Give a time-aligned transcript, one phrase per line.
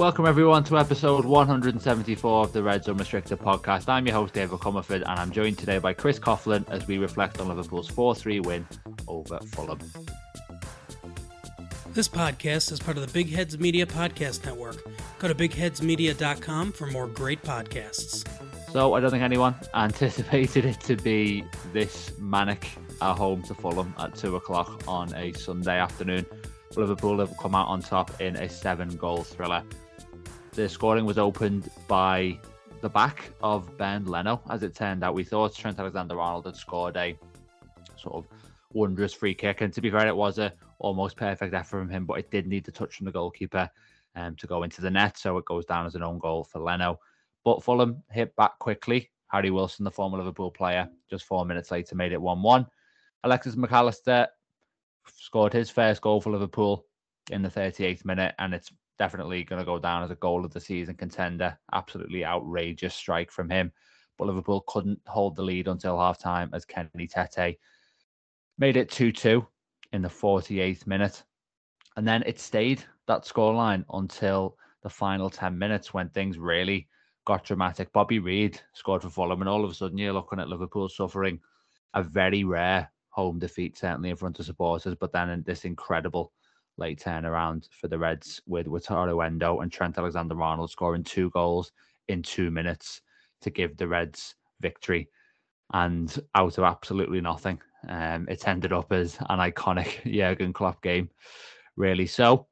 [0.00, 3.86] Welcome everyone to episode 174 of the Reds Unrestricted podcast.
[3.86, 7.38] I'm your host David Comerford and I'm joined today by Chris Coughlin as we reflect
[7.38, 8.66] on Liverpool's 4-3 win
[9.06, 9.78] over Fulham.
[11.92, 14.76] This podcast is part of the Big Heads Media Podcast Network.
[15.18, 18.26] Go to bigheadsmedia.com for more great podcasts.
[18.72, 21.44] So I don't think anyone anticipated it to be
[21.74, 22.70] this manic
[23.02, 26.24] at home to Fulham at two o'clock on a Sunday afternoon.
[26.74, 29.62] Liverpool have come out on top in a seven goal thriller.
[30.52, 32.38] The scoring was opened by
[32.80, 35.14] the back of Bernd Leno, as it turned out.
[35.14, 37.16] We thought Trent Alexander Arnold had scored a
[37.96, 38.26] sort of
[38.72, 42.04] wondrous free kick, and to be fair, it was a almost perfect effort from him,
[42.04, 43.70] but it did need the touch from the goalkeeper
[44.16, 46.60] um, to go into the net, so it goes down as an own goal for
[46.60, 46.98] Leno.
[47.44, 49.10] But Fulham hit back quickly.
[49.28, 52.66] Harry Wilson, the former Liverpool player, just four minutes later made it 1 1.
[53.22, 54.26] Alexis Mac Allister
[55.16, 56.86] scored his first goal for Liverpool
[57.30, 60.52] in the 38th minute, and it's definitely going to go down as a goal of
[60.52, 61.58] the season contender.
[61.72, 63.72] Absolutely outrageous strike from him.
[64.18, 67.56] But Liverpool couldn't hold the lead until half time as Kenny Tete
[68.58, 69.46] made it 2 2
[69.94, 71.24] in the 48th minute.
[71.96, 76.86] And then it stayed that scoreline until the final 10 minutes when things really
[77.24, 77.90] got dramatic.
[77.94, 81.40] Bobby Reid scored for Fulham, and all of a sudden you're looking at Liverpool suffering
[81.94, 86.32] a very rare home defeat, certainly in front of supporters, but then in this incredible
[86.80, 91.72] late turnaround for the Reds with Wataru Endo and Trent Alexander Arnold scoring two goals
[92.08, 93.02] in two minutes
[93.42, 95.08] to give the Reds victory.
[95.72, 101.08] And out of absolutely nothing, um, ended up as an iconic Jurgen Klopp game,
[101.76, 102.06] really.
[102.06, 102.48] So,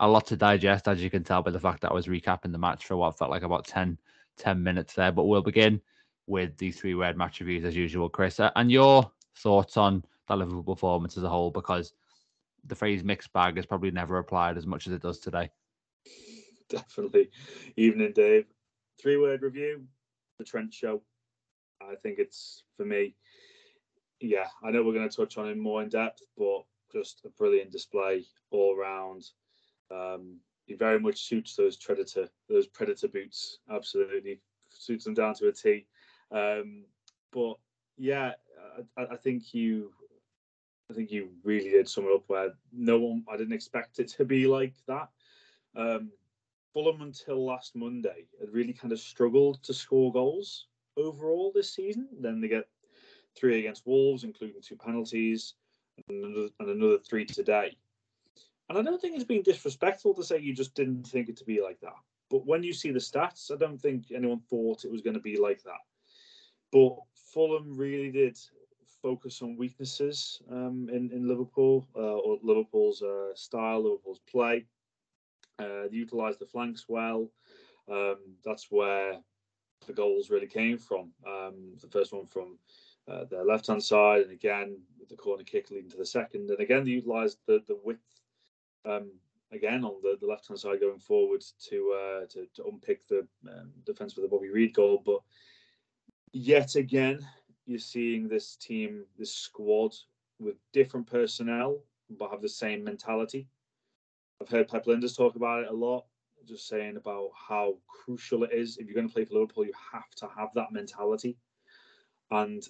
[0.00, 2.50] a lot to digest, as you can tell by the fact that I was recapping
[2.50, 3.96] the match for what felt like about 10,
[4.38, 5.12] 10 minutes there.
[5.12, 5.80] But we'll begin
[6.26, 8.40] with the three red match reviews as usual, Chris.
[8.56, 11.92] And your thoughts on that Liverpool performance as a whole, because
[12.66, 15.50] the phrase mixed bag has probably never applied as much as it does today.
[16.68, 17.30] Definitely.
[17.76, 18.46] Evening, Dave.
[19.00, 19.84] Three word review
[20.38, 21.02] The Trent Show.
[21.80, 23.16] I think it's for me,
[24.20, 26.62] yeah, I know we're going to touch on it more in depth, but
[26.92, 29.24] just a brilliant display all round.
[29.90, 33.58] Um, he very much suits those predator those predator boots.
[33.70, 34.40] Absolutely
[34.70, 35.86] suits them down to a T.
[36.30, 36.84] Um,
[37.32, 37.54] but
[37.96, 38.32] yeah,
[38.96, 39.92] I, I, think you
[40.90, 44.08] I think you really did sum it up where no one, I didn't expect it
[44.08, 45.08] to be like that.
[45.74, 46.10] Um,
[46.72, 50.66] Fulham until last Monday had really kind of struggled to score goals
[50.96, 52.08] overall this season.
[52.20, 52.68] Then they get
[53.36, 55.54] three against Wolves, including two penalties,
[56.08, 57.76] and another, and another three today.
[58.68, 61.44] And I don't think it's been disrespectful to say you just didn't think it to
[61.44, 61.96] be like that.
[62.30, 65.20] But when you see the stats, I don't think anyone thought it was going to
[65.20, 65.80] be like that.
[66.70, 68.38] But Fulham really did
[69.02, 74.64] focus on weaknesses um, in in Liverpool uh, or Liverpool's uh, style, Liverpool's play.
[75.58, 77.28] Uh, they utilised the flanks well.
[77.90, 79.18] Um, that's where
[79.86, 81.10] the goals really came from.
[81.26, 82.58] Um, the first one from
[83.10, 84.78] uh, their left hand side, and again
[85.10, 88.00] the corner kick leading to the second, and again they utilised the the width.
[88.84, 89.12] Um,
[89.52, 93.26] again on the, the left hand side going forward to, uh, to to unpick the
[93.48, 95.20] um, defense for the Bobby Reid goal, but
[96.32, 97.20] yet again
[97.66, 99.94] you're seeing this team, this squad
[100.38, 101.78] with different personnel,
[102.18, 103.48] but have the same mentality.
[104.40, 106.04] I've heard Pep Lijnders talk about it a lot,
[106.46, 108.76] just saying about how crucial it is.
[108.76, 111.36] If you're going to play for Liverpool, you have to have that mentality.
[112.30, 112.62] And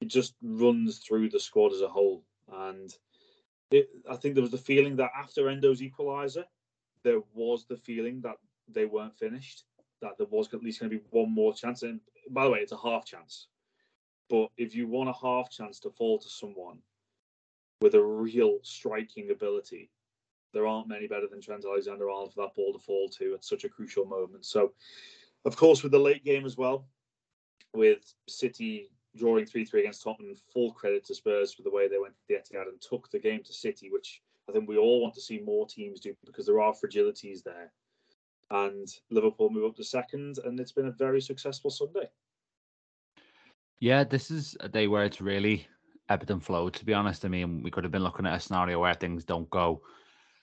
[0.00, 2.24] it just runs through the squad as a whole.
[2.52, 2.92] And
[3.70, 6.44] it, I think there was the feeling that after Endo's equaliser,
[7.02, 8.36] there was the feeling that
[8.68, 9.64] they weren't finished,
[10.00, 11.82] that there was at least going to be one more chance.
[11.82, 12.00] And
[12.30, 13.48] by the way, it's a half chance.
[14.30, 16.78] But if you want a half chance to fall to someone
[17.80, 19.90] with a real striking ability,
[20.52, 23.44] there aren't many better than Trent Alexander Arnold for that ball to fall to at
[23.44, 24.46] such a crucial moment.
[24.46, 24.72] So,
[25.44, 26.86] of course, with the late game as well,
[27.74, 31.98] with City drawing 3 3 against Tottenham, full credit to Spurs for the way they
[31.98, 35.00] went to the Etihad and took the game to City, which I think we all
[35.00, 37.72] want to see more teams do because there are fragilities there.
[38.50, 42.08] And Liverpool move up to second, and it's been a very successful Sunday.
[43.80, 45.66] Yeah, this is a day where it's really
[46.08, 47.24] ebbed and flowed, to be honest.
[47.24, 49.82] I mean, we could have been looking at a scenario where things don't go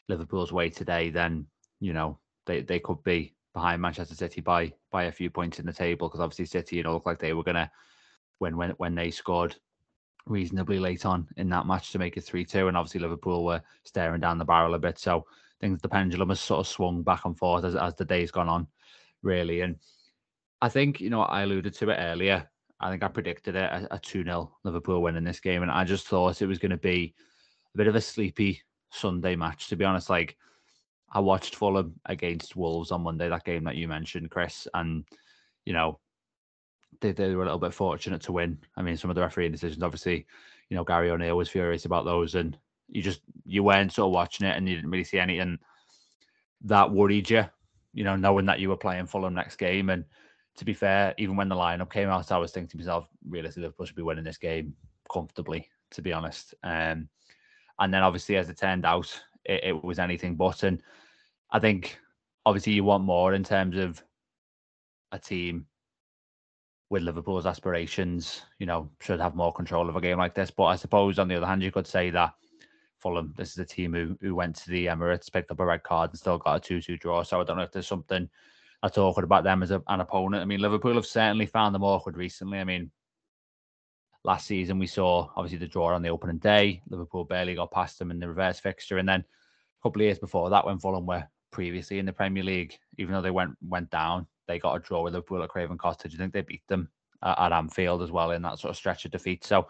[0.07, 1.47] Liverpool's way today, then,
[1.79, 5.65] you know, they, they could be behind Manchester City by by a few points in
[5.65, 7.71] the table because obviously City, you know, looked like they were gonna
[8.39, 9.55] win when when they scored
[10.27, 13.61] reasonably late on in that match to make it three two, and obviously Liverpool were
[13.83, 14.99] staring down the barrel a bit.
[14.99, 15.25] So
[15.59, 18.49] things the pendulum has sort of swung back and forth as as the day's gone
[18.49, 18.67] on,
[19.21, 19.61] really.
[19.61, 19.77] And
[20.61, 22.49] I think you know I alluded to it earlier.
[22.81, 25.61] I think I predicted it a 2 0 Liverpool win in this game.
[25.61, 27.13] And I just thought it was going to be
[27.73, 30.09] a bit of a sleepy Sunday match, to be honest.
[30.09, 30.35] Like,
[31.13, 35.05] I watched Fulham against Wolves on Monday, that game that you mentioned, Chris, and
[35.65, 35.99] you know
[37.01, 38.57] they, they were a little bit fortunate to win.
[38.77, 40.25] I mean, some of the refereeing decisions, obviously,
[40.69, 42.57] you know, Gary O'Neill was furious about those, and
[42.89, 45.59] you just you weren't sort of watching it and you didn't really see anything
[46.63, 47.45] that worried you,
[47.93, 49.89] you know, knowing that you were playing Fulham next game.
[49.89, 50.05] And
[50.61, 53.63] to be fair, even when the lineup came out, I was thinking to myself, realistically,
[53.63, 54.75] Liverpool should be winning this game
[55.11, 56.53] comfortably, to be honest.
[56.61, 57.09] Um,
[57.79, 59.11] and then obviously, as it turned out,
[59.43, 60.61] it, it was anything but.
[60.61, 60.83] And
[61.49, 61.97] I think
[62.45, 64.03] obviously you want more in terms of
[65.11, 65.65] a team
[66.91, 70.51] with Liverpool's aspirations, you know, should have more control of a game like this.
[70.51, 72.35] But I suppose on the other hand, you could say that
[72.99, 75.81] Fulham, this is a team who, who went to the Emirates, picked up a red
[75.81, 77.23] card and still got a 2 2 draw.
[77.23, 78.29] So I don't know if there's something
[78.81, 80.41] that's awkward about them as a, an opponent.
[80.41, 82.59] I mean, Liverpool have certainly found them awkward recently.
[82.59, 82.91] I mean,
[84.23, 86.81] last season we saw obviously the draw on the opening day.
[86.89, 88.97] Liverpool barely got past them in the reverse fixture.
[88.97, 92.43] And then a couple of years before that, when Fulham were previously in the Premier
[92.43, 95.77] League, even though they went went down, they got a draw with Liverpool at Craven
[95.77, 96.15] Cottage.
[96.15, 96.89] I think they beat them
[97.23, 99.43] at, at Anfield as well in that sort of stretch of defeat.
[99.43, 99.67] So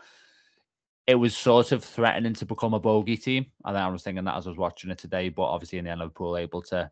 [1.08, 3.48] it was sort of threatening to become a bogey team.
[3.66, 5.92] And I was thinking that as I was watching it today, but obviously in the
[5.92, 6.90] end, Liverpool able to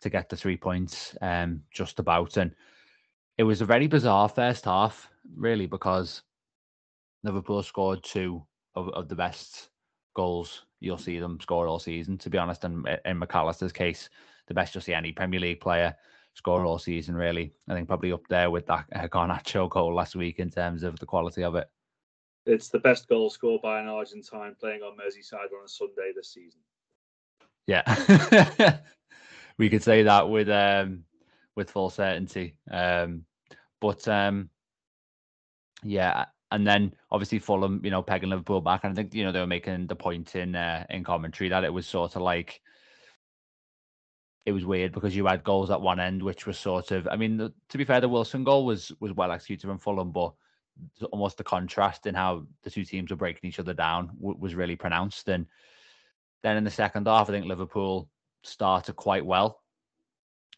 [0.00, 2.36] to get the three points um just about.
[2.36, 2.54] And
[3.38, 6.22] it was a very bizarre first half, really, because
[7.22, 8.42] Liverpool scored two
[8.74, 9.70] of, of the best
[10.14, 12.64] goals you'll see them score all season, to be honest.
[12.64, 14.08] And in Mac Allister's case,
[14.48, 15.94] the best you'll see any Premier League player
[16.34, 17.52] score all season, really.
[17.68, 20.98] I think probably up there with that uh, Garnacho goal last week in terms of
[20.98, 21.68] the quality of it.
[22.46, 26.32] It's the best goal scored by an Argentine playing on Merseyside on a Sunday this
[26.32, 26.60] season.
[27.66, 27.82] Yeah,
[29.60, 31.04] we could say that with um,
[31.54, 32.56] with full certainty.
[32.70, 33.26] Um,
[33.78, 34.48] but um,
[35.82, 39.32] yeah, and then obviously Fulham, you know, pegging Liverpool back, and I think you know
[39.32, 42.62] they were making the point in uh, in commentary that it was sort of like
[44.46, 47.16] it was weird because you had goals at one end, which was sort of, I
[47.16, 50.32] mean, the, to be fair, the Wilson goal was was well executed from Fulham, but
[51.12, 54.54] almost the contrast in how the two teams were breaking each other down w- was
[54.54, 55.28] really pronounced.
[55.28, 55.44] And
[56.42, 58.08] then in the second half, I think Liverpool
[58.42, 59.60] started quite well.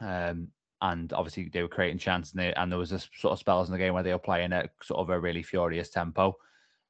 [0.01, 0.49] Um,
[0.81, 3.69] and obviously they were creating chances, and, they, and there was this sort of spells
[3.69, 6.37] in the game where they were playing at sort of a really furious tempo,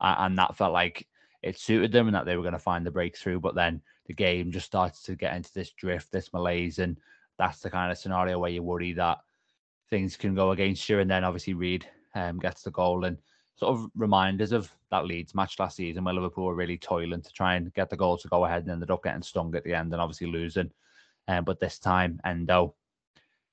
[0.01, 1.07] and, and that felt like
[1.43, 3.41] it suited them and that they were going to find the breakthrough.
[3.41, 6.99] But then the game just started to get into this drift, this malaise, and
[7.39, 9.19] that's the kind of scenario where you worry that
[9.91, 11.01] things can go against you.
[11.01, 13.19] And then obviously Reid um, gets the goal and
[13.63, 17.33] sort of reminders of that Leeds match last season where Liverpool were really toiling to
[17.33, 19.73] try and get the goal to go ahead and ended up getting stung at the
[19.73, 20.71] end and obviously losing.
[21.29, 22.75] Um, but this time, Endo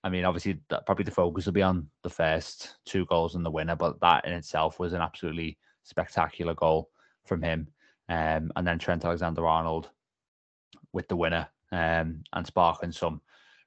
[0.03, 3.45] I mean, obviously, that, probably the focus will be on the first two goals and
[3.45, 6.89] the winner, but that in itself was an absolutely spectacular goal
[7.25, 7.67] from him.
[8.07, 9.89] Um, and then Trent Alexander Arnold
[10.93, 13.21] with the winner um, and sparking some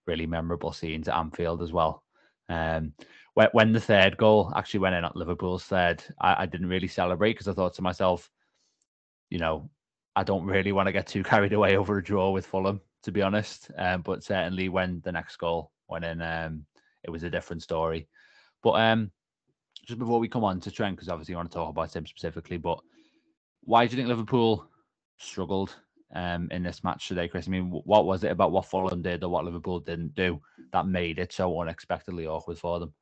[0.06, 2.02] really memorable scenes at Anfield as well.
[2.48, 2.94] Um,
[3.34, 6.88] when, when the third goal actually went in at Liverpool's third, I, I didn't really
[6.88, 8.30] celebrate because I thought to myself,
[9.30, 9.70] you know,
[10.14, 13.12] I don't really want to get too carried away over a draw with Fulham, to
[13.12, 13.70] be honest.
[13.78, 16.66] Um, but certainly when the next goal went in um,
[17.04, 18.08] it was a different story.
[18.62, 19.10] But um,
[19.86, 22.06] just before we come on to Trent, because obviously you want to talk about him
[22.06, 22.78] specifically, but
[23.64, 24.68] why do you think Liverpool
[25.18, 25.74] struggled
[26.14, 27.48] um, in this match today, Chris?
[27.48, 30.40] I mean, what was it about what Fulham did or what Liverpool didn't do
[30.72, 32.92] that made it so unexpectedly awkward for them?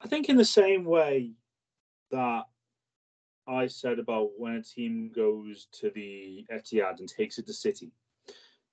[0.00, 1.32] I think in the same way
[2.10, 2.44] that
[3.46, 7.90] I said about when a team goes to the Etihad and takes it to City,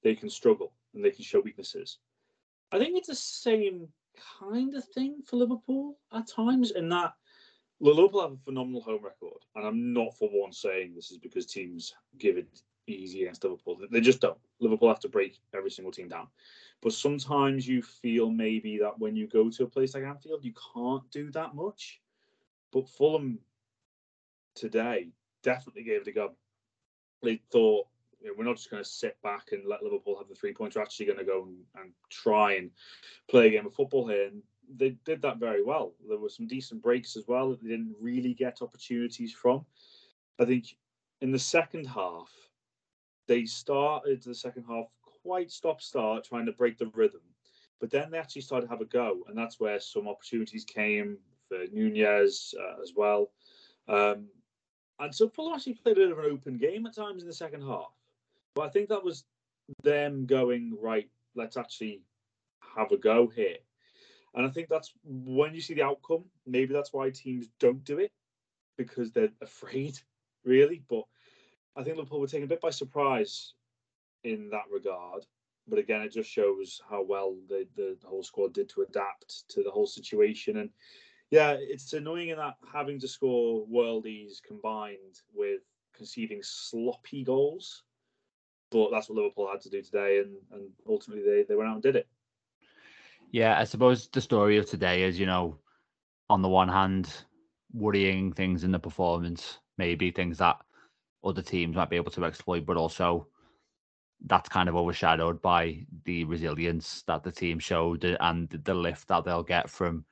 [0.03, 1.99] they can struggle and they can show weaknesses.
[2.71, 3.87] I think it's the same
[4.39, 7.13] kind of thing for Liverpool at times, in that
[7.79, 11.45] Liverpool have a phenomenal home record, and I'm not for one saying this is because
[11.45, 12.47] teams give it
[12.87, 13.79] easy against Liverpool.
[13.91, 14.37] They just don't.
[14.59, 16.27] Liverpool have to break every single team down.
[16.85, 20.53] But sometimes you feel maybe that when you go to a place like Anfield, you
[20.75, 21.99] can't do that much.
[22.71, 23.39] But Fulham
[24.53, 25.07] today
[25.41, 26.33] definitely gave it a go.
[27.23, 27.87] They thought
[28.21, 30.53] you know, we're not just going to sit back and let Liverpool have the three
[30.53, 30.75] points.
[30.75, 32.69] We're actually going to go and, and, try and
[33.27, 34.27] play a game of football here.
[34.27, 34.43] And
[34.77, 35.93] they did that very well.
[36.07, 39.65] There were some decent breaks as well that they didn't really get opportunities from.
[40.39, 40.75] I think
[41.21, 42.29] in the second half,
[43.27, 44.85] they started the second half
[45.25, 47.21] quite stop start, trying to break the rhythm.
[47.79, 51.17] But then they actually started to have a go, and that's where some opportunities came
[51.49, 53.31] for Nunez uh, as well.
[53.87, 54.27] Um,
[54.99, 57.33] and so Fulham actually played a bit of an open game at times in the
[57.33, 57.91] second half.
[58.53, 59.25] But I think that was
[59.83, 62.01] them going, right, let's actually
[62.77, 63.57] have a go here.
[64.35, 67.97] And I think that's when you see the outcome, maybe that's why teams don't do
[67.97, 68.11] it
[68.77, 69.97] because they're afraid,
[70.43, 70.83] really.
[70.87, 71.03] But
[71.75, 73.53] I think Liverpool were taken a bit by surprise
[74.25, 75.25] in that regard.
[75.67, 79.63] but again, it just shows how well the, the, whole squad did to adapt to
[79.63, 80.57] the whole situation.
[80.57, 80.69] And
[81.31, 85.61] yeah, it's annoying in that having to score worldies combined with
[85.95, 87.83] conceding sloppy goals.
[88.71, 91.75] But that's what Liverpool had to do today, and, and ultimately they, they went out
[91.75, 92.07] and did it.
[93.31, 95.57] Yeah, I suppose the story of today is, you know,
[96.29, 97.13] on the one hand,
[97.73, 100.57] worrying things in the performance, maybe things that
[101.23, 103.27] other teams might be able to exploit, but also
[104.25, 109.23] that's kind of overshadowed by the resilience that the team showed and the lift that
[109.25, 110.05] they'll get from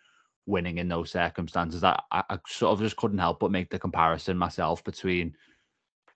[0.45, 1.83] winning in those circumstances.
[1.83, 5.35] I, I sort of just couldn't help but make the comparison myself between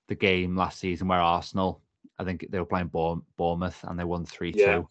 [0.08, 1.82] the game last season where Arsenal,
[2.20, 2.92] I think they were playing
[3.38, 4.76] Bournemouth and they won 3 Yeah.
[4.76, 4.90] 2.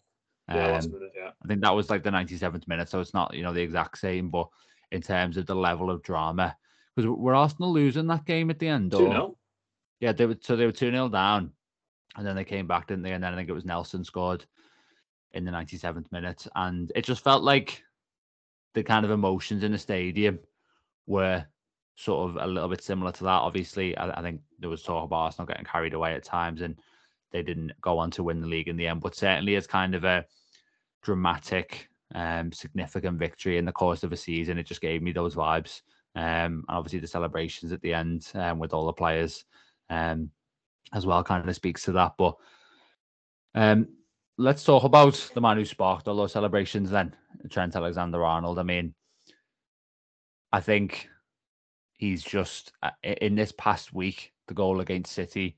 [0.49, 1.31] Yeah, Um, minute, yeah.
[1.43, 3.97] I think that was like the 97th minute, so it's not you know the exact
[3.97, 4.47] same, but
[4.91, 6.55] in terms of the level of drama,
[6.95, 8.91] because were Arsenal losing that game at the end?
[8.91, 9.37] 2 0.
[9.99, 11.51] Yeah, they were so they were two 0 down,
[12.15, 13.11] and then they came back, didn't they?
[13.11, 14.45] And then I think it was Nelson scored
[15.33, 17.83] in the 97th minute, and it just felt like
[18.73, 20.39] the kind of emotions in the stadium
[21.05, 21.45] were
[21.95, 23.29] sort of a little bit similar to that.
[23.29, 26.79] Obviously, I, I think there was talk about Arsenal getting carried away at times, and
[27.31, 29.01] they didn't go on to win the league in the end.
[29.01, 30.25] But certainly, as kind of a
[31.03, 35.35] dramatic, um, significant victory in the course of a season, it just gave me those
[35.35, 35.81] vibes.
[36.15, 39.43] Um, and obviously, the celebrations at the end um, with all the players
[39.89, 40.29] um,
[40.93, 42.13] as well kind of speaks to that.
[42.17, 42.35] But
[43.55, 43.87] um,
[44.37, 47.15] let's talk about the man who sparked all those celebrations then,
[47.49, 48.59] Trent Alexander Arnold.
[48.59, 48.93] I mean,
[50.51, 51.09] I think
[51.97, 55.57] he's just uh, in this past week, the goal against City,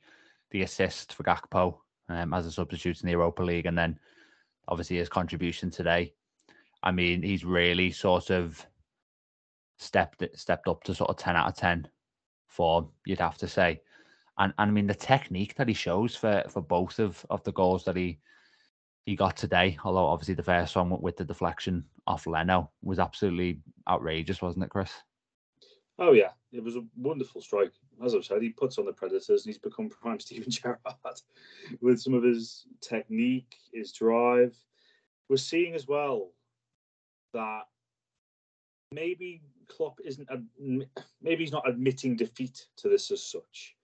[0.52, 1.78] the assist for Gakpo
[2.10, 4.00] um, as a substitute in the Europa League, and then
[4.68, 6.14] obviously his contribution today.
[6.82, 8.66] I mean, he's really sort of
[9.78, 11.88] stepped stepped up to sort of ten out of ten
[12.48, 13.82] form, you'd have to say.
[14.39, 17.51] And, and I mean the technique that he shows for for both of, of the
[17.51, 18.19] goals that he
[19.05, 23.60] he got today, although obviously the first one with the deflection off Leno was absolutely
[23.88, 24.91] outrageous, wasn't it, Chris?
[25.98, 27.74] Oh yeah, it was a wonderful strike.
[28.03, 30.79] As I've said, he puts on the Predators and he's become prime Steven Gerrard
[31.81, 34.55] with some of his technique, his drive.
[35.27, 36.31] We're seeing as well
[37.34, 37.63] that
[38.91, 40.27] maybe Klopp isn't
[41.22, 43.75] maybe he's not admitting defeat to this as such,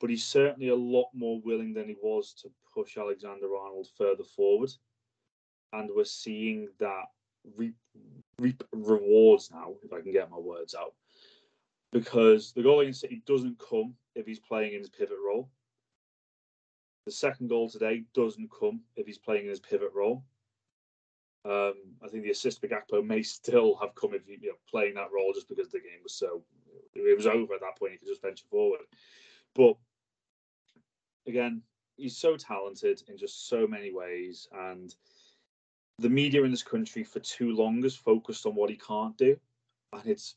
[0.00, 4.24] but he's certainly a lot more willing than he was to push Alexander Arnold further
[4.24, 4.70] forward,
[5.72, 7.04] and we're seeing that
[7.56, 7.76] reap,
[8.38, 10.94] reap rewards now, if I can get my words out
[11.92, 15.48] because the goal against City doesn't come if he's playing in his pivot role.
[17.06, 20.24] The second goal today doesn't come if he's playing in his pivot role.
[21.44, 21.74] Um,
[22.04, 24.94] I think the assist for Gakpo may still have come if he you know, playing
[24.94, 26.42] that role just because the game was so
[26.94, 27.92] it was over at that point.
[27.92, 28.80] He could just venture forward,
[29.56, 29.76] but
[31.26, 31.62] again,
[31.96, 34.94] he's so talented in just so many ways, and
[35.98, 39.36] the media in this country for too long has focused on what he can't do,
[39.92, 40.36] and it's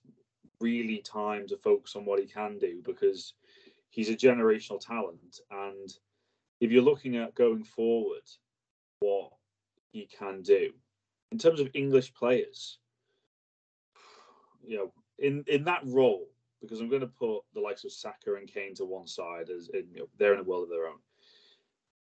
[0.62, 3.34] really time to focus on what he can do because
[3.90, 5.40] he's a generational talent.
[5.52, 5.90] And
[6.60, 8.24] if you're looking at going forward,
[9.00, 9.32] what
[9.92, 10.72] he can do
[11.32, 12.80] in terms of English players,
[14.66, 16.28] you know, in in that role,
[16.62, 19.70] because I'm going to put the likes of Saka and Kane to one side as
[19.70, 21.00] in, you know, they're in a world of their own.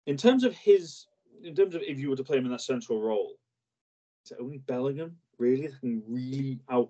[0.06, 1.06] In terms of his,
[1.42, 3.34] in terms of if you were to play him in that central role,
[4.24, 6.88] is it only Bellingham really that can really out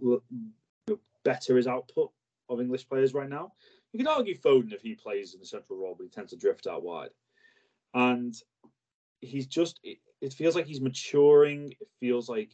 [1.25, 2.11] better his output
[2.49, 3.53] of English players right now.
[3.93, 6.39] You can argue Foden if he plays in the central role, but he tends to
[6.39, 7.11] drift out wide.
[7.95, 8.35] And
[9.21, 11.73] he's just it, it feels like he's maturing.
[11.81, 12.51] It feels like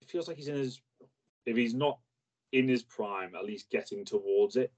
[0.00, 0.80] it feels like he's in his
[1.46, 1.98] if he's not
[2.52, 4.72] in his prime, at least getting towards it.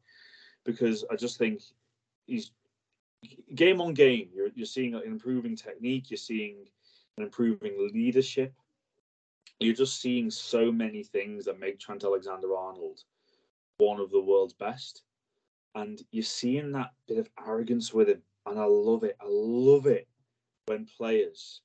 [0.65, 1.63] Because I just think
[2.27, 2.53] he's
[3.55, 6.67] game on game, you're you're seeing an improving technique, you're seeing
[7.17, 8.53] an improving leadership.
[9.61, 13.01] You're just seeing so many things that make Trent Alexander Arnold
[13.79, 15.03] one of the world's best.
[15.75, 18.23] And you're seeing that bit of arrogance with him.
[18.47, 19.17] And I love it.
[19.21, 20.09] I love it
[20.67, 21.61] when players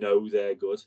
[0.00, 0.80] know they're good.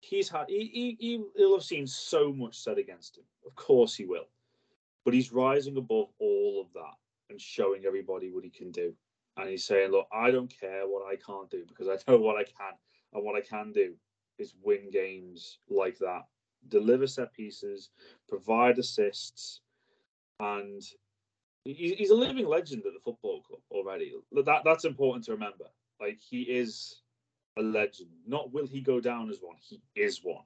[0.00, 3.24] He's had he, he he'll have seen so much said against him.
[3.46, 4.28] Of course he will.
[5.04, 6.94] But he's rising above all of that
[7.30, 8.94] and showing everybody what he can do.
[9.36, 12.36] And he's saying, Look, I don't care what I can't do because I know what
[12.36, 12.74] I can.
[13.12, 13.94] And what I can do
[14.38, 16.22] is win games like that.
[16.68, 17.90] Deliver set pieces,
[18.28, 19.60] provide assists,
[20.38, 20.82] and
[21.64, 24.12] he's a living legend at the football club already.
[24.32, 25.64] That that's important to remember.
[26.00, 27.00] Like he is
[27.60, 28.10] a legend.
[28.26, 30.44] Not will he go down as one, he is one.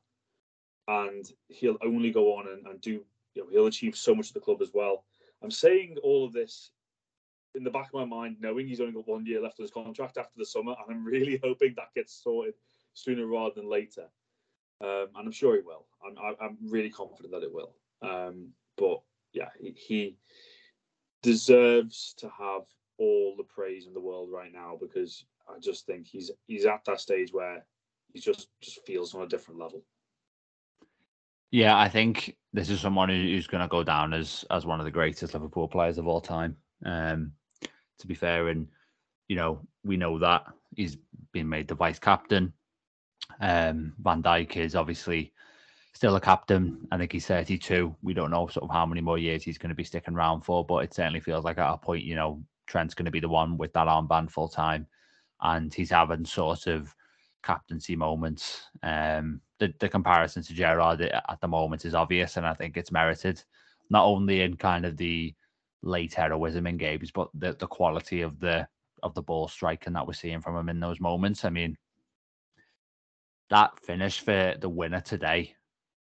[0.87, 3.04] And he'll only go on and, and do
[3.35, 5.04] you know, he'll achieve so much at the club as well.
[5.42, 6.71] I'm saying all of this
[7.54, 9.71] in the back of my mind, knowing he's only got one year left of his
[9.71, 12.54] contract after the summer, and I'm really hoping that gets sorted
[12.92, 14.06] sooner rather than later,
[14.80, 15.87] um, and I'm sure he will.
[16.04, 17.75] I'm I'm really confident that it will.
[18.02, 19.00] Um, but
[19.33, 20.16] yeah, he, he
[21.23, 22.62] deserves to have
[22.99, 26.84] all the praise in the world right now because I just think he's he's at
[26.86, 27.64] that stage where
[28.12, 29.84] he just just feels on a different level.
[31.50, 34.84] Yeah, I think this is someone who's going to go down as as one of
[34.84, 36.56] the greatest Liverpool players of all time.
[36.84, 37.32] Um,
[37.98, 38.68] to be fair, and
[39.28, 40.96] you know we know that he's
[41.32, 42.52] been made the vice captain.
[43.40, 45.32] Um, Van Dijk is obviously
[45.94, 46.86] still a captain.
[46.90, 47.94] I think he's 32.
[48.02, 50.42] We don't know sort of how many more years he's going to be sticking around
[50.42, 53.20] for, but it certainly feels like at a point, you know, Trent's going to be
[53.20, 54.86] the one with that armband full time,
[55.44, 56.94] and he's having sort of
[57.44, 58.62] captaincy moments.
[58.82, 62.90] Um, the, the comparison to Gerrard at the moment is obvious, and I think it's
[62.90, 63.42] merited,
[63.90, 65.34] not only in kind of the
[65.82, 68.66] late heroism in games, but the, the quality of the
[69.02, 71.44] of the ball striking that we're seeing from him in those moments.
[71.44, 71.76] I mean,
[73.50, 75.54] that finish for the winner today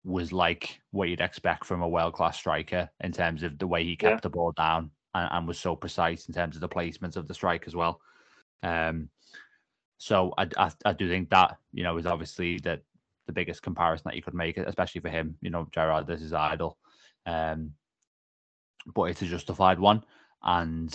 [0.05, 3.83] was like what you'd expect from a world class striker in terms of the way
[3.83, 4.21] he kept yeah.
[4.21, 7.35] the ball down and, and, was so precise in terms of the placement of the
[7.35, 8.01] strike as well.
[8.63, 9.09] Um,
[9.99, 12.81] so I, I, I do think that you know is obviously the
[13.27, 15.37] the biggest comparison that you could make, especially for him.
[15.41, 16.79] You know, Gerrard, this is idol,
[17.27, 17.73] um,
[18.95, 20.05] but it's a justified one.
[20.43, 20.95] And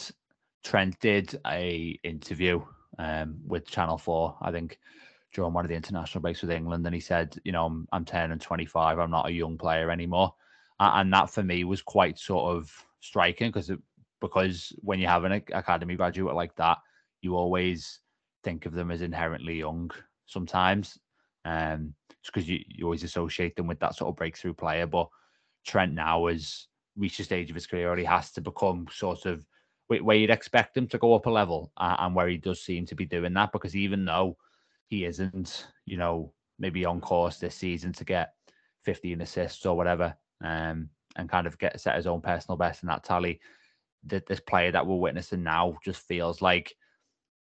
[0.63, 2.61] Trent did a interview
[2.99, 4.79] um, with Channel Four, I think,
[5.33, 8.05] during one of the international breaks with England, and he said, you know, I'm, I'm
[8.05, 8.99] 10 and 25.
[8.99, 10.33] I'm not a young player anymore,
[10.79, 13.71] and that for me was quite sort of striking because
[14.21, 16.77] because when you have an academy graduate like that,
[17.21, 17.99] you always
[18.43, 19.91] think of them as inherently young
[20.25, 20.97] sometimes.
[21.45, 24.85] Um, just because you, you always associate them with that sort of breakthrough player.
[24.85, 25.07] But
[25.65, 26.67] Trent now has
[26.97, 29.45] reached a stage of his career where he has to become sort of
[29.87, 32.85] where you'd expect him to go up a level uh, and where he does seem
[32.85, 34.37] to be doing that because even though
[34.87, 38.33] he isn't, you know, maybe on course this season to get
[38.83, 42.87] 15 assists or whatever, um, and kind of get set his own personal best in
[42.87, 43.39] that tally,
[44.05, 46.75] that this player that we're witnessing now just feels like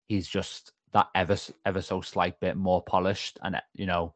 [0.07, 4.15] he's just that ever ever so slight bit more polished and eh, you know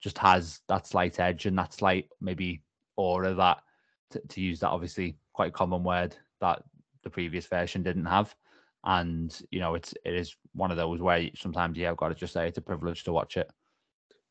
[0.00, 2.62] just has that slight edge and that slight maybe
[2.96, 3.58] aura that
[4.10, 6.62] to, to use that obviously quite common word that
[7.02, 8.34] the previous version didn't have.
[8.84, 12.14] And you know it's it is one of those where sometimes yeah i've got to
[12.14, 13.50] just say it's a privilege to watch it.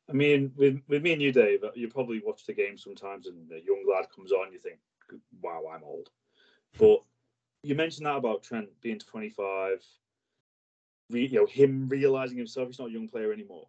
[0.09, 3.27] I mean with, with me and you dave uh, you probably watch the game sometimes
[3.27, 4.79] and the young lad comes on you think
[5.41, 6.09] wow i'm old.
[6.77, 7.03] But
[7.63, 9.83] you mentioned that about trent being 25
[11.09, 13.67] you know him realizing himself he's not a young player anymore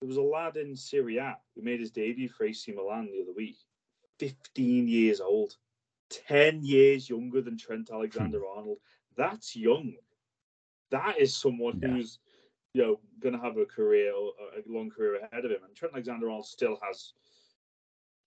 [0.00, 3.20] there was a lad in Serie A who made his debut for AC Milan the
[3.20, 3.58] other week,
[4.18, 5.56] 15 years old,
[6.08, 7.94] 10 years younger than Trent hmm.
[7.94, 8.78] Alexander Arnold.
[9.16, 9.94] That's young.
[10.90, 11.90] That is someone yeah.
[11.90, 12.18] who's
[12.72, 15.64] you know going to have a career, a long career ahead of him.
[15.64, 17.12] And Trent Alexander Arnold still has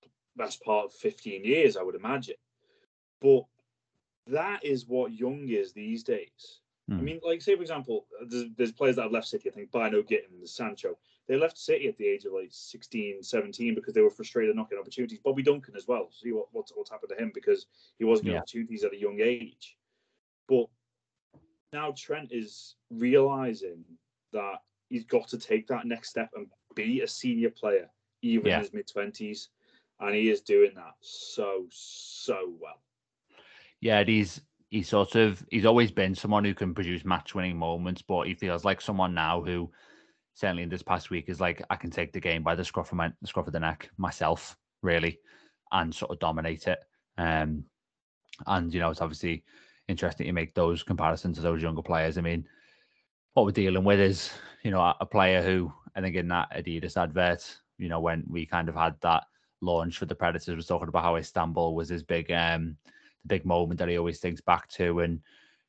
[0.04, 2.36] the best part of 15 years, I would imagine.
[3.20, 3.46] But
[4.28, 6.62] that is what young is these days.
[6.92, 7.04] I hmm.
[7.06, 10.54] mean, like, say, for example, there's, there's, players that have left City, I think Bynoe-Gittens,
[10.54, 10.98] Sancho.
[11.28, 14.70] They left City at the age of like 16, 17 because they were frustrated not
[14.70, 15.20] getting opportunities.
[15.20, 16.10] Bobby Duncan as well.
[16.12, 17.68] See what, what's, what's happened to him because
[17.98, 18.42] he wasn't getting yeah.
[18.42, 19.78] opportunities at a young age.
[20.50, 20.66] But
[21.72, 23.86] now Trent is realizing
[24.34, 24.58] that
[24.90, 27.90] he's got to take that next step and be a senior player,
[28.22, 28.58] even yeah.
[28.58, 29.48] in his mid 20s.
[30.02, 32.82] And he is doing that so, so well.
[33.80, 34.42] Yeah, he's
[34.74, 38.34] he's sort of he's always been someone who can produce match winning moments, but he
[38.34, 39.70] feels like someone now who
[40.34, 42.92] certainly in this past week is like I can take the game by the scruff
[42.92, 45.20] of my the scruff of the neck myself, really,
[45.72, 46.80] and sort of dominate it.
[47.20, 47.66] Um,
[48.48, 49.44] and you know, it's obviously
[49.88, 52.18] interesting to make those comparisons to those younger players.
[52.18, 52.44] I mean,
[53.36, 54.32] what we're dealing with is
[54.64, 58.24] you know a, a player who I think in that Adidas advert, you know, when
[58.28, 59.26] we kind of had that
[59.62, 62.76] launch for the Predators, was talking about how Istanbul was his big um
[63.28, 65.20] big moment that he always thinks back to, and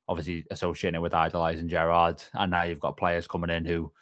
[0.08, 2.22] obviously associating it with idolizing Gerrard.
[2.34, 3.92] And now you've got players coming in who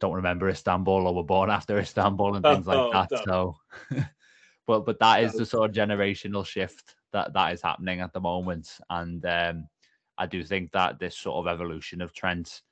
[0.00, 3.24] don't remember Istanbul or were born after Istanbul and things like oh, that.
[3.24, 3.56] So,
[4.66, 8.20] but but that is the sort of generational shift that that is happening at the
[8.20, 9.68] moment, and um,
[10.18, 12.62] I do think that this sort of evolution of Trent,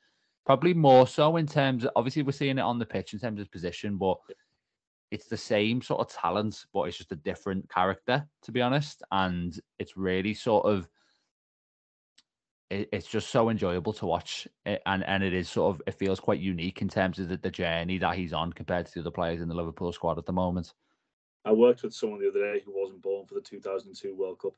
[0.44, 1.84] probably more so in terms.
[1.84, 4.18] Of, obviously, we're seeing it on the pitch in terms of position, but
[5.12, 9.02] it's the same sort of talent, but it's just a different character, to be honest.
[9.12, 10.88] And it's really sort of
[12.70, 15.98] it, it's just so enjoyable to watch, it, and and it is sort of it
[15.98, 19.00] feels quite unique in terms of the, the journey that he's on compared to the
[19.00, 20.72] other players in the Liverpool squad at the moment.
[21.44, 24.54] I worked with someone the other day who wasn't born for the 2002 World Cup.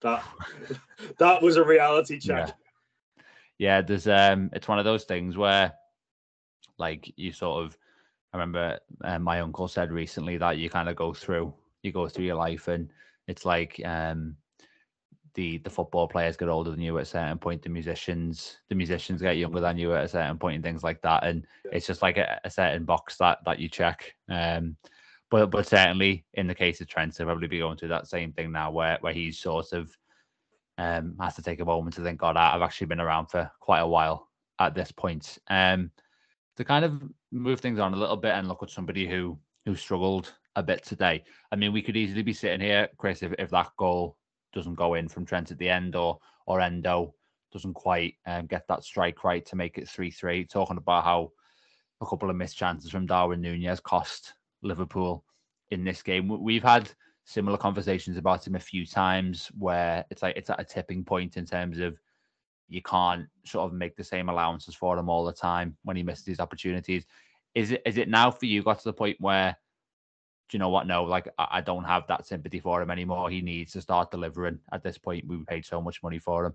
[0.00, 0.24] That
[1.18, 2.48] that was a reality check.
[2.48, 3.22] Yeah.
[3.58, 5.72] yeah, there's um, it's one of those things where
[6.78, 7.78] Like you sort of,
[8.36, 12.06] I remember uh, my uncle said recently that you kind of go through, you go
[12.06, 12.90] through your life, and
[13.28, 14.36] it's like um,
[15.34, 17.62] the the football players get older than you at a certain point.
[17.62, 21.00] The musicians, the musicians get younger than you at a certain point, and things like
[21.00, 21.24] that.
[21.24, 21.70] And yeah.
[21.74, 24.14] it's just like a, a, certain box that that you check.
[24.28, 24.76] Um,
[25.30, 28.32] but but certainly in the case of Trent, he'll probably be going through that same
[28.32, 29.96] thing now, where where he's sort of
[30.76, 33.80] um has to take a moment to think, God, I've actually been around for quite
[33.80, 35.38] a while at this point.
[35.48, 35.90] Um,
[36.56, 37.02] to kind of
[37.40, 40.84] move things on a little bit and look at somebody who who struggled a bit
[40.84, 41.24] today.
[41.50, 44.16] I mean, we could easily be sitting here, Chris, if, if that goal
[44.52, 47.14] doesn't go in from Trent at the end or or Endo
[47.52, 50.44] doesn't quite um, get that strike right to make it 3 3.
[50.44, 51.32] Talking about how
[52.00, 55.24] a couple of missed chances from Darwin Nunez cost Liverpool
[55.70, 56.28] in this game.
[56.28, 56.90] We've had
[57.24, 61.36] similar conversations about him a few times where it's like it's at a tipping point
[61.36, 61.98] in terms of
[62.68, 66.02] you can't sort of make the same allowances for him all the time when he
[66.02, 67.04] misses these opportunities.
[67.56, 69.56] Is it is it now for you got to the point where
[70.48, 70.86] do you know what?
[70.86, 73.30] No, like I, don't have that sympathy for him anymore.
[73.30, 75.26] He needs to start delivering at this point.
[75.26, 76.54] We paid so much money for him.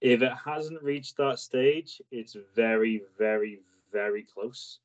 [0.00, 3.60] If it hasn't reached that stage, it's very, very,
[3.92, 4.80] very close.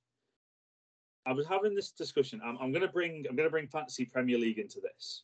[1.25, 2.39] I was having this discussion.
[2.45, 5.23] I'm, I'm going to bring I'm going to bring fantasy Premier League into this.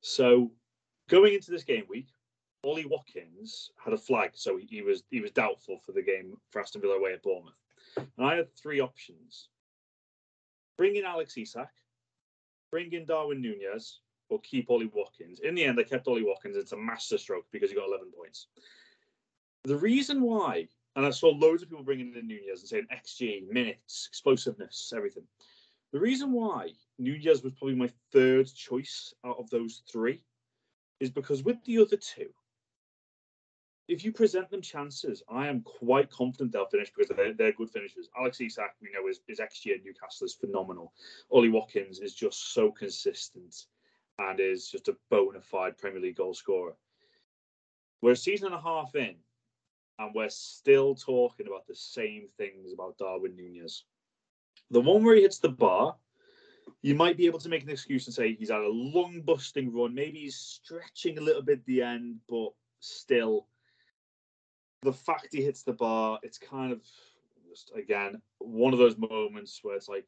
[0.00, 0.50] So,
[1.08, 2.08] going into this game week,
[2.64, 6.36] Ollie Watkins had a flag, so he, he was he was doubtful for the game
[6.50, 7.54] for Aston Villa away at Bournemouth.
[7.96, 9.48] And I had three options:
[10.76, 11.70] bring in Alex Isak,
[12.70, 15.40] bring in Darwin Nunez or keep Ollie Watkins.
[15.40, 16.56] In the end, they kept Ollie Watkins.
[16.56, 18.48] It's a masterstroke because he got 11 points.
[19.64, 23.48] The reason why, and I saw loads of people bringing in Nunez and saying XG,
[23.50, 25.24] minutes, explosiveness, everything.
[25.92, 30.22] The reason why Nunez was probably my third choice out of those three
[31.00, 32.28] is because with the other two,
[33.88, 37.70] if you present them chances, I am quite confident they'll finish because they're, they're good
[37.70, 38.10] finishers.
[38.18, 40.92] Alex Isak, we know, is, is XG at Newcastle is phenomenal.
[41.30, 43.64] Ollie Watkins is just so consistent
[44.18, 46.76] and is just a bona fide Premier League goal scorer.
[48.02, 49.14] We're a season and a half in,
[49.98, 53.84] and we're still talking about the same things about Darwin Nunez.
[54.70, 55.96] The one where he hits the bar,
[56.82, 59.72] you might be able to make an excuse and say he's had a long busting
[59.72, 59.94] run.
[59.94, 63.46] Maybe he's stretching a little bit at the end, but still
[64.82, 66.80] the fact he hits the bar, it's kind of
[67.48, 70.06] just again one of those moments where it's like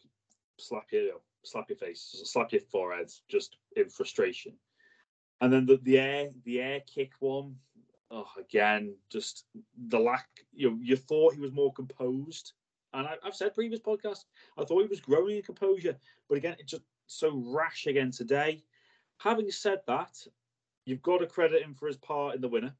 [0.59, 4.53] slap your slap your face, slap your forehead, just in frustration.
[5.41, 7.57] And then the, the air the air kick one,
[8.11, 9.47] oh again, just
[9.89, 10.29] the lack.
[10.53, 12.53] You know, you thought he was more composed,
[12.93, 14.25] and I, have said previous podcasts,
[14.59, 15.97] I thought he was growing in composure,
[16.29, 18.63] but again, it's just so rash again today.
[19.19, 20.17] Having said that,
[20.87, 22.75] you've got to credit him for his part in the winner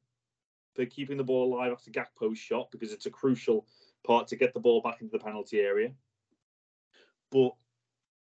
[0.75, 3.65] for keeping the ball alive after Gakpo's shot because it's a crucial
[4.05, 5.91] part to get the ball back into the penalty area.
[7.31, 7.51] But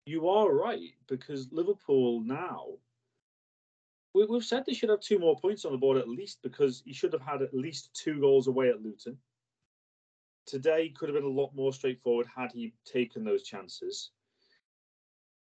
[0.06, 2.66] you are right because Liverpool now,
[4.14, 6.82] we, have said they should have two more points on the board at least because
[6.84, 9.16] he should have had at least two goals away at Luton.
[10.46, 14.10] Today could have been a lot more straightforward had he taken those chances.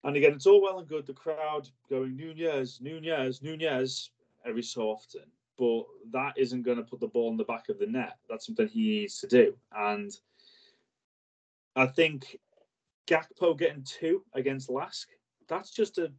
[0.03, 4.11] And again, it's all well and good the crowd going Nunez, Nunez, Nunez
[4.45, 5.23] every so often
[5.57, 8.17] but that isn't going to put the ball in the back of the net.
[8.29, 9.55] That's something he needs to do.
[9.71, 10.11] And
[11.75, 12.37] I think
[13.07, 15.07] Gakpo getting two against LASK,
[15.47, 16.11] that's just a,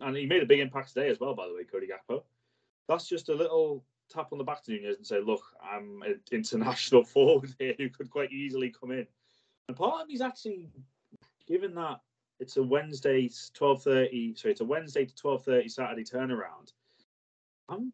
[0.00, 2.22] and he made a big impact today as well, by the way, Cody Gakpo.
[2.88, 6.20] That's just a little tap on the back to Nunez and say, look, I'm an
[6.30, 9.06] international forward here who could quite easily come in.
[9.68, 10.68] And part of me's actually,
[11.48, 12.00] given that
[12.38, 16.72] it's a Wednesday, 12.30, sorry, it's a Wednesday to 12.30 Saturday turnaround,
[17.68, 17.92] I'm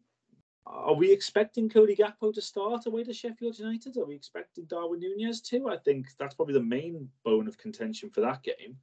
[0.65, 3.97] are we expecting Cody Gakpo to start away to Sheffield United?
[3.97, 5.69] Are we expecting Darwin Nunez too?
[5.69, 8.77] I think that's probably the main bone of contention for that game.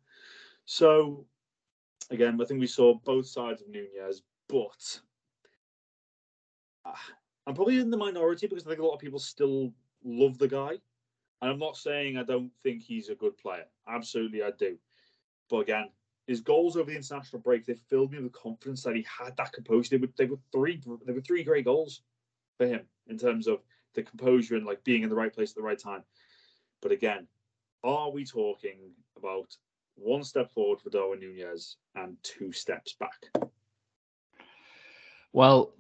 [0.67, 1.27] So,
[2.11, 5.01] again, I think we saw both sides of Nunez, but
[6.85, 6.93] uh,
[7.47, 9.73] I'm probably in the minority because I think a lot of people still
[10.05, 10.73] love the guy.
[11.43, 13.65] And I'm not saying I don't think he's a good player.
[13.89, 14.77] Absolutely, I do.
[15.49, 15.89] But again,
[16.31, 19.53] his goals over the international break they filled me with confidence that he had that
[19.53, 19.91] composure.
[19.91, 22.03] They were they were three they were three great goals
[22.57, 23.59] for him in terms of
[23.95, 26.05] the composure and like being in the right place at the right time.
[26.83, 27.27] But again,
[27.83, 29.57] are we talking about
[29.97, 33.51] one step forward for Darwin Nunez and two steps back?
[35.33, 35.73] Well,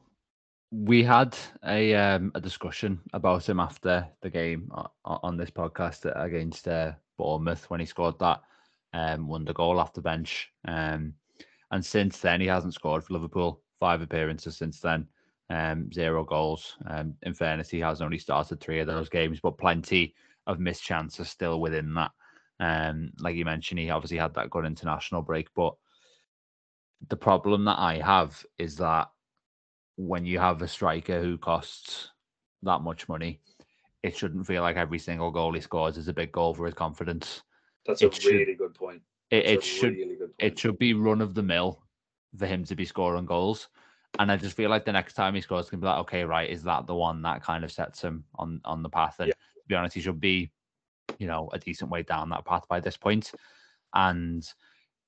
[0.73, 4.73] we had a um, a discussion about him after the game
[5.05, 8.43] on this podcast against uh, Bournemouth when he scored that
[8.93, 10.51] um, wonder goal off the bench.
[10.67, 11.15] Um,
[11.71, 13.63] and since then, he hasn't scored for Liverpool.
[13.79, 15.07] Five appearances since then,
[15.49, 16.77] um, zero goals.
[16.89, 20.15] Um, in fairness, he has only started three of those games, but plenty
[20.47, 22.11] of missed chances still within that.
[22.59, 25.75] Um, like you mentioned, he obviously had that good international break, but
[27.09, 29.09] the problem that I have is that
[29.97, 32.11] when you have a striker who costs
[32.63, 33.41] that much money,
[34.03, 36.75] it shouldn't feel like every single goal he scores is a big goal for his
[36.75, 37.43] confidence.
[37.87, 39.03] That's it a should, really good point.
[39.31, 41.83] It, it should really it should be run of the mill
[42.37, 43.69] for him to be scoring goals.
[44.19, 46.51] And I just feel like the next time he scores, can be like, okay, right,
[46.51, 49.17] is that the one that kind of sets him on on the path?
[49.21, 49.35] And yeah.
[49.35, 50.51] to be honest, he should be,
[51.19, 53.33] you know, a decent way down that path by this point.
[53.95, 54.47] And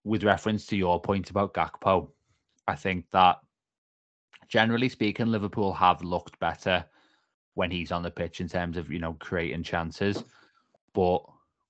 [0.04, 2.10] with reference to your point about Gakpo,
[2.66, 3.38] I think that
[4.48, 6.84] generally speaking, Liverpool have looked better
[7.54, 10.24] when he's on the pitch in terms of you know creating chances,
[10.94, 11.22] but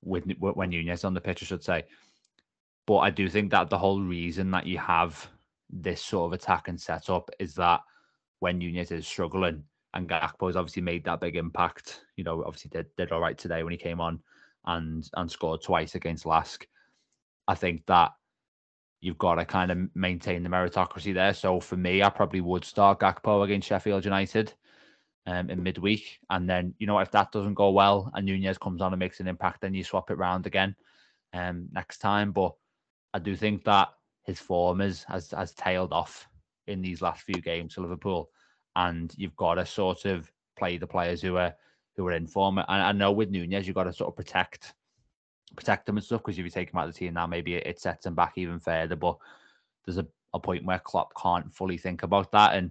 [0.03, 1.85] with when Nunez on the pitch, I should say.
[2.87, 5.29] But I do think that the whole reason that you have
[5.71, 7.81] this sort of attack and setup is that
[8.41, 12.01] when Nunez is struggling, and Gakpo has obviously made that big impact.
[12.17, 14.21] You know, obviously did did all right today when he came on
[14.65, 16.67] and and scored twice against LASK.
[17.47, 18.13] I think that
[19.01, 21.35] you've got to kind of maintain the meritocracy there.
[21.35, 24.55] So for me, I probably would start Gakpo against Sheffield United
[25.27, 26.19] um, in midweek.
[26.31, 29.21] And then, you know, if that doesn't go well and Nunez comes on and makes
[29.21, 30.75] an impact, then you swap it round again
[31.33, 32.33] um, next time.
[32.33, 32.55] But
[33.15, 33.89] I do think that
[34.25, 36.29] his form is, has, has tailed off
[36.67, 38.31] in these last few games for Liverpool.
[38.77, 41.55] And you've got to sort of play the players who are
[41.97, 42.59] who are in form.
[42.59, 44.75] And I know with Nunez, you've got to sort of protect
[45.57, 47.55] protect them and stuff because if you take him out of the team now, maybe
[47.55, 48.97] it, sets him back even further.
[48.97, 49.17] But
[49.85, 52.55] there's a, a point where Klopp can't fully think about that.
[52.55, 52.71] And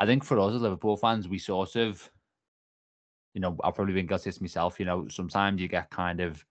[0.00, 2.10] I think for us as Liverpool fans, we sort of,
[3.34, 4.80] you know, I've probably been guilty to myself.
[4.80, 6.44] You know, sometimes you get kind of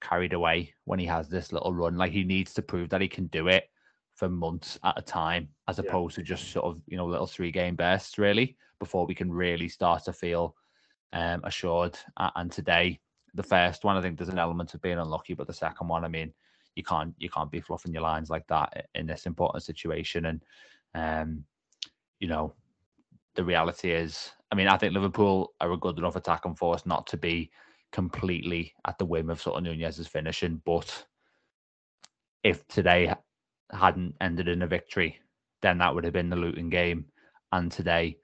[0.00, 1.96] carried away when he has this little run.
[1.96, 3.70] Like he needs to prove that he can do it
[4.16, 5.84] for months at a time, as yeah.
[5.86, 9.32] opposed to just sort of, you know, little three game bursts, really, before we can
[9.32, 10.56] really start to feel
[11.12, 11.96] um, assured.
[12.18, 12.98] And today,
[13.34, 16.04] the first one, I think there's an element of being unlucky, but the second one,
[16.04, 16.32] I mean,
[16.74, 20.26] you can't you can't be fluffing your lines like that in this important situation.
[20.26, 20.42] And
[20.94, 21.44] um,
[22.18, 22.52] you know,
[23.34, 27.06] the reality is, I mean, I think Liverpool are a good enough attacking force not
[27.08, 27.50] to be
[27.92, 30.60] completely at the whim of sort of Nunez's finishing.
[30.64, 31.06] But
[32.42, 33.12] if today
[33.72, 35.20] hadn't ended in a victory,
[35.62, 37.06] then that would have been the Luton game.
[37.52, 38.16] And today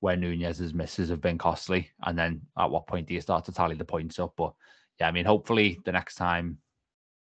[0.00, 1.90] where Nunez's misses have been costly.
[2.02, 4.34] And then at what point do you start to tally the points up?
[4.36, 4.52] But
[5.00, 6.58] yeah, I mean, hopefully the next time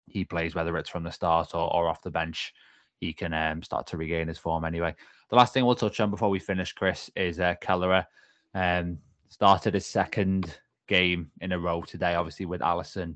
[0.07, 2.53] he plays, whether it's from the start or, or off the bench,
[2.99, 4.95] he can um, start to regain his form anyway.
[5.31, 8.05] The last thing we'll touch on before we finish, Chris, is uh, Kelleher.
[8.53, 8.97] Um,
[9.29, 13.15] started his second game in a row today, obviously with Alisson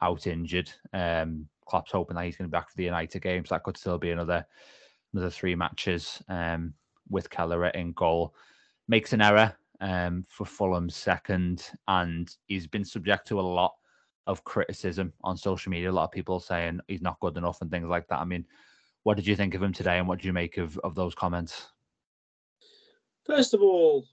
[0.00, 0.70] out injured.
[0.92, 3.64] Um, Klopp's hoping that he's going to be back for the United game, so that
[3.64, 4.46] could still be another
[5.12, 6.72] another three matches um,
[7.10, 8.32] with Kelleher in goal
[8.86, 13.74] makes an error um, for Fulham's second, and he's been subject to a lot
[14.28, 15.90] of criticism on social media.
[15.90, 18.20] A lot of people saying he's not good enough and things like that.
[18.20, 18.44] I mean,
[19.06, 21.14] what did you think of him today, and what do you make of, of those
[21.14, 21.68] comments?
[23.24, 24.04] First of all,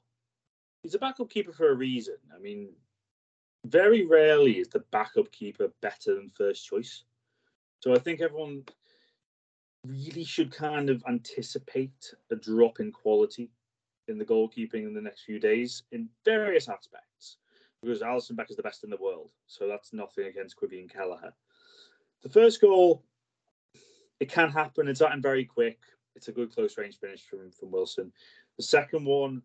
[0.84, 2.18] he's a backup keeper for a reason.
[2.32, 2.70] I mean,
[3.66, 7.06] very rarely is the backup keeper better than first choice.
[7.80, 8.66] So I think everyone
[9.88, 13.50] really should kind of anticipate a drop in quality
[14.08, 17.38] in the goalkeeping in the next few days in various aspects.
[17.82, 21.34] Because Alisson Beck is the best in the world, so that's nothing against Caoimhín Kelleher.
[22.22, 23.04] The first goal,
[24.20, 24.88] it can happen.
[24.88, 25.80] It's not very quick.
[26.16, 28.12] It's a good close range finish from from Wilson.
[28.58, 29.42] The second one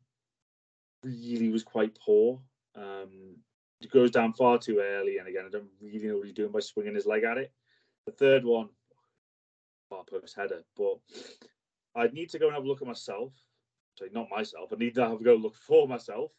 [1.02, 2.40] really was quite poor.
[2.74, 3.36] Um,
[3.80, 6.52] it goes down far too early, and again, I don't really know what he's doing
[6.52, 7.52] by swinging his leg at it.
[8.06, 8.68] The third one,
[9.88, 10.98] far post header, but
[11.94, 13.32] I'd need to go and have a look at myself
[13.98, 14.72] sorry, not myself.
[14.72, 16.30] I need to have a go look for myself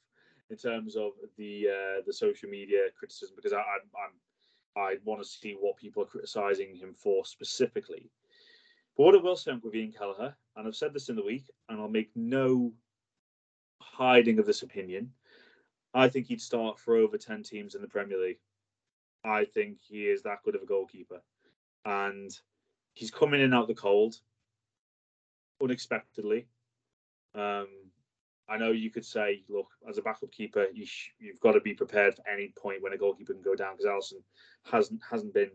[0.49, 3.63] in terms of the uh, the social media criticism because I, I'm,
[4.77, 8.09] I'm I want to see what people are criticizing him for specifically.
[8.99, 11.79] What I will say with Ian Kelleher, and I've said this in the week, and
[11.79, 12.73] I'll make no
[13.81, 15.13] hiding of this opinion.
[15.93, 18.41] I think he'd start for over 10 teams in the Premier League.
[19.23, 21.21] I think he is that good of a goalkeeper.
[21.85, 22.29] And
[22.93, 24.15] he's coming in out the cold
[25.63, 26.49] unexpectedly.
[27.35, 27.69] Um,
[28.49, 30.85] I know you could say, look, as a backup keeper, you
[31.25, 34.11] have got to be prepared for any point when a goalkeeper can go down because
[34.13, 34.23] Alisson
[34.69, 35.51] hasn't hasn't been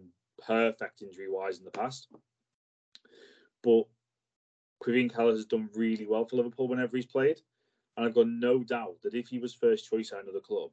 [0.47, 2.09] perfect injury wise in the past.
[3.65, 3.85] But
[4.83, 7.41] Caoimhín Kelleher has done really well for Liverpool whenever he's played,
[7.97, 10.71] and I've got no doubt that if he was first choice at another club,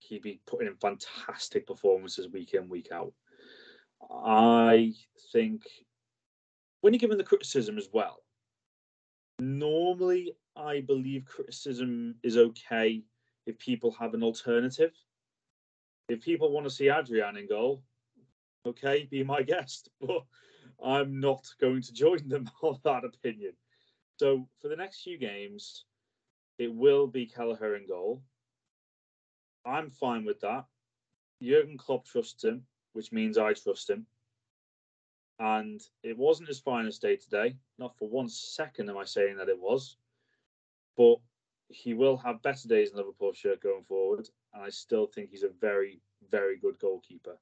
[0.00, 3.12] he'd be putting in fantastic performances week in week out.
[4.10, 4.92] I
[5.32, 5.62] think
[6.80, 8.18] when you give him the criticism as well,
[9.40, 13.02] Normally, I believe criticism is okay
[13.46, 14.92] if people have an alternative.
[16.08, 17.82] If people want to see Adrian in goal,
[18.66, 20.24] Okay, be my guest, but
[20.82, 23.52] I'm not going to join them on that opinion.
[24.18, 25.84] So for the next few games,
[26.58, 28.22] it will be Kelleher in goal.
[29.66, 30.66] I'm fine with that.
[31.42, 34.06] Jurgen Klopp trusts him, which means I trust him.
[35.40, 37.56] And it wasn't his finest day today.
[37.78, 39.96] Not for one second am I saying that it was.
[40.96, 41.16] But
[41.68, 44.28] he will have better days in Liverpool shirt going forward.
[44.52, 47.36] And I still think he's a very, very good goalkeeper.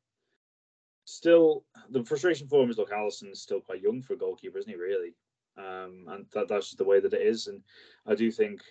[1.04, 4.70] Still, the frustration for him is look, Alisson's still quite young for a goalkeeper, isn't
[4.70, 5.14] he, really?
[5.58, 7.48] Um, and that, that's just the way that it is.
[7.48, 7.62] And
[8.06, 8.62] I do think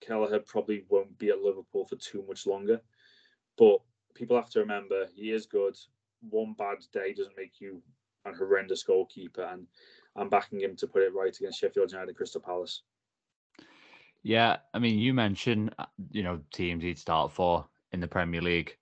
[0.00, 2.80] Kelleher probably won't be at Liverpool for too much longer.
[3.56, 3.78] But
[4.14, 5.76] people have to remember he is good.
[6.30, 7.82] One bad day doesn't make you
[8.24, 9.66] an horrendous goalkeeper, and
[10.16, 12.82] I'm backing him to put it right against Sheffield United, Crystal Palace.
[14.22, 18.40] Yeah, I mean, you mentioned uh, you know teams he'd start for in the Premier
[18.40, 18.76] League,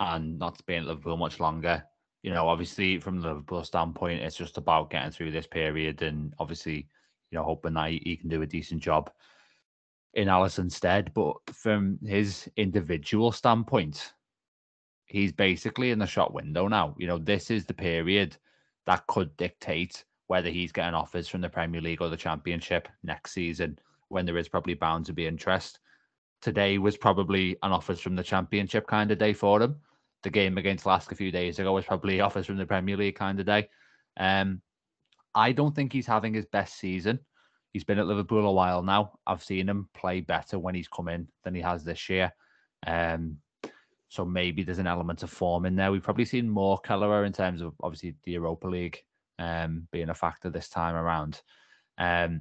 [0.00, 1.84] and not to be in Liverpool much longer.
[2.22, 6.34] You know, obviously from the Liverpool standpoint, it's just about getting through this period, and
[6.38, 6.88] obviously,
[7.30, 9.10] you know, hoping that he, can do a decent job
[10.14, 11.12] in Alisson's stead.
[11.14, 14.12] But from his individual standpoint,
[15.06, 16.94] he's basically in the shot window now.
[16.98, 18.36] You know, this is the period
[18.86, 23.32] that could dictate whether he's getting offers from the Premier League or the Championship next
[23.32, 25.80] season when there is probably bound to be interest.
[26.40, 29.76] Today was probably an offers from the Championship kind of day for him.
[30.22, 33.16] The game against LASK a few days ago was probably offers from the Premier League
[33.16, 33.68] kind of day.
[34.18, 34.62] Um,
[35.34, 37.20] I don't think he's having his best season.
[37.72, 39.18] He's been at Liverpool a while now.
[39.26, 42.32] I've seen him play better when he's come in than he has this year.
[42.86, 43.38] Um,
[44.08, 45.92] so maybe there's an element of form in there.
[45.92, 49.02] We've probably seen more Kelleher in terms of obviously the Europa League
[49.38, 51.42] um, being a factor this time around.
[51.98, 52.40] Um,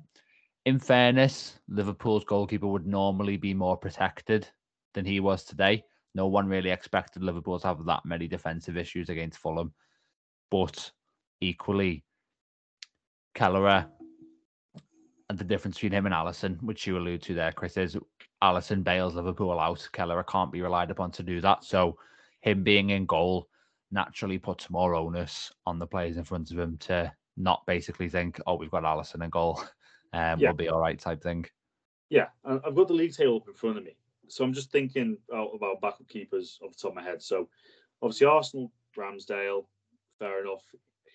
[0.65, 4.47] in fairness, Liverpool's goalkeeper would normally be more protected
[4.93, 5.83] than he was today.
[6.15, 9.74] No one really expected Liverpool to have that many defensive issues against Fulham.
[10.50, 10.91] But
[11.41, 12.04] equally,
[13.36, 13.88] Kelleher
[15.30, 17.98] and the difference between him and Alisson, which you allude to there, Chris, is
[18.41, 19.88] Alisson bails Liverpool out.
[19.91, 21.63] Kelleher can't be relied upon to do that.
[21.63, 21.98] So
[22.41, 23.50] him being in goal
[23.91, 28.39] naturally puts more onus on the players in front of him to not basically think,
[28.48, 29.62] oh, we've got Alisson in goal.
[30.13, 30.50] Um, yeah.
[30.50, 31.46] We'll be all right type thing.
[32.10, 32.28] Yeah.
[32.46, 33.98] I've got the league table up in front of me.
[34.29, 37.21] So I'm just thinking about backup keepers off the top of my head.
[37.21, 37.49] So
[38.01, 39.65] obviously Arsenal, Ramsdale,
[40.19, 40.63] fair enough.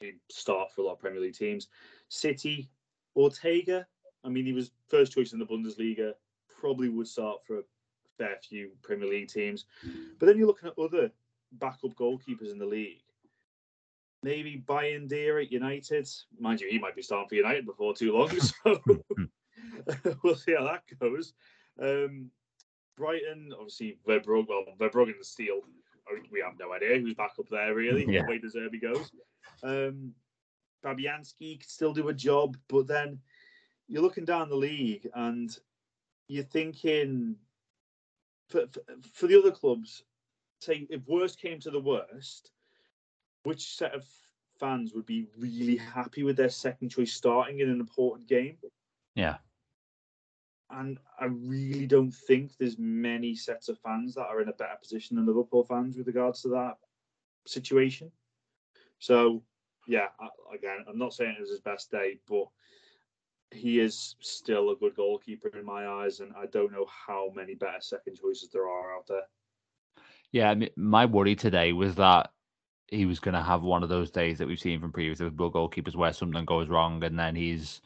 [0.01, 1.68] He'd start for a lot of Premier League teams.
[2.09, 2.70] City,
[3.16, 3.87] Ortega.
[4.25, 6.14] I mean, he was first choice in the Bundesliga
[6.62, 7.62] probably would start for a
[8.16, 9.66] fair few Premier League teams.
[10.18, 11.11] But then you're looking at other
[11.53, 13.03] backup goalkeepers in the league.
[14.22, 16.09] Maybe Bayindir at United.
[16.38, 18.31] Mind you, he might be starting for United before too long.
[18.40, 18.81] So
[20.22, 21.35] we'll see how that goes.
[21.81, 22.31] Um,
[22.97, 25.61] Brighton, obviously, Verbruggen, well, Verbruggen and Steele,
[26.31, 28.23] we have no idea who's back up there, really, yeah.
[28.23, 29.11] the way De Zerbi goes.
[29.63, 30.13] Um,
[30.85, 33.19] Fabianski could still do a job, but then
[33.89, 35.57] you're looking down the league and
[36.29, 37.37] you're thinking
[38.49, 38.81] for, for,
[39.13, 40.03] for the other clubs,
[40.61, 42.51] say if worst came to the worst,
[43.45, 44.05] which set of
[44.59, 48.57] fans would be really happy with their second choice starting in an important game?
[49.15, 49.37] Yeah.
[50.73, 54.79] And I really don't think there's many sets of fans that are in a better
[54.81, 56.79] position than Liverpool fans with regards to that
[57.47, 58.11] situation.
[58.99, 59.43] So,
[59.87, 60.09] yeah,
[60.55, 62.47] again, I'm not saying it was his best day, but
[63.51, 67.55] he is still a good goalkeeper in my eyes, and I don't know how many
[67.55, 69.27] better second choices there are out there.
[70.31, 72.31] Yeah, I mean, my worry today was that
[72.89, 75.53] he was going to have one of those days that we've seen from previous Liverpool
[75.53, 77.83] goalkeepers where something goes wrong, and then he's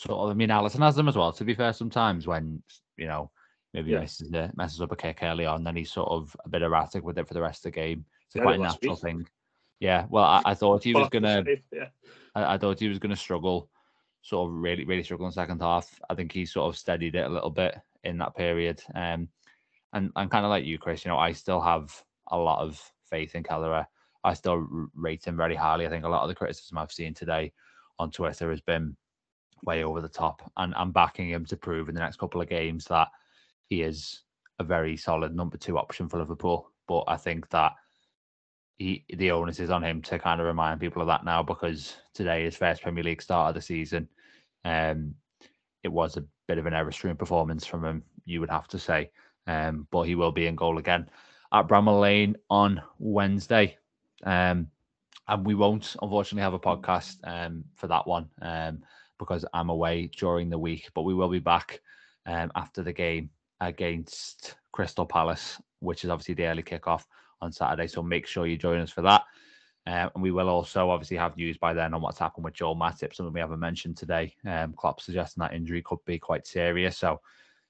[0.00, 0.30] sort of.
[0.30, 1.32] I mean, Alisson has them as well.
[1.32, 2.62] To be fair, sometimes when
[2.96, 3.30] you know
[3.74, 4.00] maybe yeah.
[4.00, 7.18] messes, messes up a kick early on, then he's sort of a bit erratic with
[7.18, 8.04] it for the rest of the game.
[8.26, 9.02] It's yeah, quite a natural week.
[9.02, 9.26] thing.
[9.78, 11.44] Yeah, well, I, I thought he was gonna.
[11.72, 11.88] Yeah.
[12.34, 13.68] I, I thought he was gonna struggle
[14.22, 16.00] sort of really, really struggled in the second half.
[16.08, 18.82] I think he sort of steadied it a little bit in that period.
[18.94, 19.28] Um,
[19.92, 21.92] and and kind of like you, Chris, you know, I still have
[22.30, 23.86] a lot of faith in Kelleher.
[24.22, 25.86] I still rate him very highly.
[25.86, 27.52] I think a lot of the criticism I've seen today
[27.98, 28.96] on Twitter has been
[29.64, 32.48] way over the top, and I'm backing him to prove in the next couple of
[32.48, 33.08] games that
[33.68, 34.22] he is
[34.58, 36.70] a very solid number two option for Liverpool.
[36.86, 37.72] But I think that
[38.78, 41.96] he the onus is on him to kind of remind people of that now because
[42.14, 44.08] today is first Premier League start of the season.
[44.64, 45.14] Um,
[45.82, 48.78] it was a bit of an error stream performance from him, you would have to
[48.78, 49.10] say.
[49.46, 51.08] Um, but he will be in goal again
[51.52, 53.76] at Bramall Lane on Wednesday.
[54.24, 54.68] Um,
[55.28, 58.82] and we won't unfortunately have a podcast um, for that one um,
[59.20, 60.90] because I'm away during the week.
[60.94, 61.80] But we will be back
[62.26, 67.04] um, after the game against Crystal Palace, which is obviously the early kickoff
[67.40, 67.86] on Saturday.
[67.86, 69.22] So make sure you join us for that.
[69.86, 72.76] Uh, and we will also obviously have news by then on what's happened with Joel
[72.76, 74.34] Matip, something we haven't mentioned today.
[74.46, 76.98] Um, Klopp suggesting that injury could be quite serious.
[76.98, 77.20] So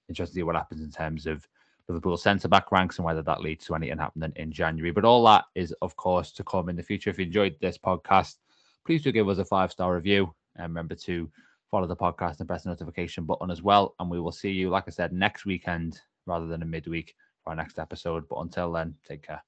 [0.08, 1.46] interested to see what happens in terms of
[1.88, 4.90] Liverpool centre back ranks and whether that leads to anything happening in January.
[4.92, 7.10] But all that is, of course, to come in the future.
[7.10, 8.36] If you enjoyed this podcast,
[8.84, 11.30] please do give us a five star review and remember to
[11.70, 13.94] follow the podcast and press the notification button as well.
[13.98, 17.50] And we will see you, like I said, next weekend rather than a midweek for
[17.50, 18.28] our next episode.
[18.28, 19.42] But until then, take care.